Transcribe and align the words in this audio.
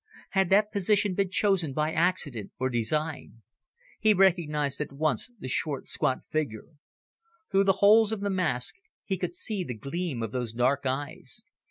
Had 0.31 0.49
that 0.49 0.71
position 0.71 1.13
been 1.13 1.29
chosen 1.29 1.73
by 1.73 1.93
accident 1.93 2.51
or 2.57 2.69
design? 2.71 3.43
He 3.99 4.15
recognised 4.15 4.81
at 4.81 4.91
once 4.91 5.29
the 5.37 5.47
short, 5.47 5.85
squat 5.85 6.21
figure. 6.27 6.69
Through 7.51 7.65
the 7.65 7.73
holes 7.85 8.11
of 8.11 8.21
the 8.21 8.31
mask, 8.31 8.77
he 9.03 9.15
could 9.15 9.35
see 9.35 9.63
the 9.63 9.75
gleam 9.77 10.23
of 10.23 10.31
those 10.31 10.53
dark 10.53 10.87
eyes. 10.87 11.45